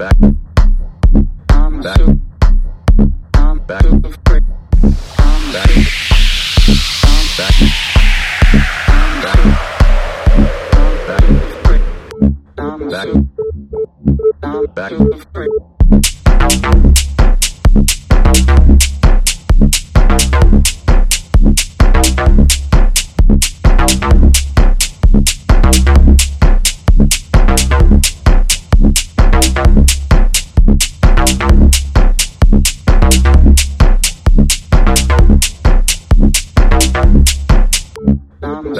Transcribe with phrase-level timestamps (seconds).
[0.00, 0.16] back.
[1.50, 2.00] I'm back.
[3.34, 3.82] I'm back.
[3.82, 4.44] super freak.
[5.18, 5.70] I'm back.
[7.04, 7.54] I'm back.
[8.88, 9.40] I'm back.
[12.56, 13.08] I'm back.
[14.42, 14.92] I'm back.
[14.92, 15.69] I'm back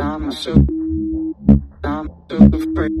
[0.00, 0.52] I'm so,
[1.82, 2.97] I'm so afraid.